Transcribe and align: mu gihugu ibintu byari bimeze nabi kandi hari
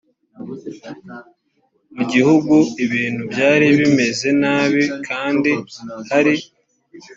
mu 1.95 2.03
gihugu 2.11 2.53
ibintu 2.85 3.21
byari 3.31 3.65
bimeze 3.79 4.27
nabi 4.41 4.83
kandi 5.07 5.51
hari 6.11 6.33